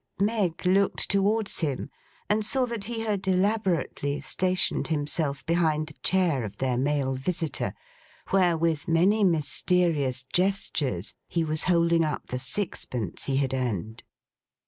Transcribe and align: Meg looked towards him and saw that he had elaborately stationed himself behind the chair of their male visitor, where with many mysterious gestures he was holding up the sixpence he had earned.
Meg 0.19 0.65
looked 0.65 1.11
towards 1.11 1.59
him 1.59 1.91
and 2.27 2.43
saw 2.43 2.65
that 2.65 2.85
he 2.85 3.01
had 3.01 3.27
elaborately 3.27 4.19
stationed 4.19 4.87
himself 4.87 5.45
behind 5.45 5.85
the 5.85 5.93
chair 6.01 6.43
of 6.43 6.57
their 6.57 6.75
male 6.75 7.13
visitor, 7.13 7.71
where 8.31 8.57
with 8.57 8.87
many 8.87 9.23
mysterious 9.23 10.23
gestures 10.33 11.13
he 11.27 11.43
was 11.43 11.65
holding 11.65 12.03
up 12.03 12.25
the 12.29 12.39
sixpence 12.39 13.25
he 13.25 13.37
had 13.37 13.53
earned. 13.53 14.03